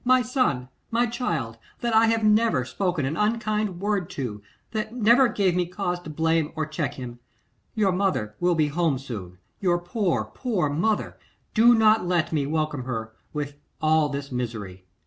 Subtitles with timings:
[0.03, 5.27] my son, my child, that I never have spoken an unkind word to, that never
[5.27, 7.19] gave me cause to blame or check him,
[7.75, 11.19] your mother will be home soon, your poor, poor mother.
[11.53, 14.85] Do not let me welcome her with all this misery.